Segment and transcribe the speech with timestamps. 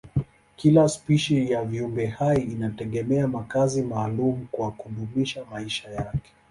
[0.55, 6.31] Kila spishi ya viumbehai inategemea makazi maalumu kwa kudumisha maisha yake.